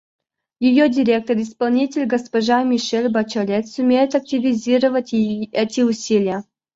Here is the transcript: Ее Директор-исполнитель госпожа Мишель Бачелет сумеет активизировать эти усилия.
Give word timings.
Ее 0.59 0.89
Директор-исполнитель 0.89 2.07
госпожа 2.07 2.63
Мишель 2.63 3.07
Бачелет 3.09 3.67
сумеет 3.67 4.15
активизировать 4.15 5.13
эти 5.13 5.81
усилия. 5.81 6.43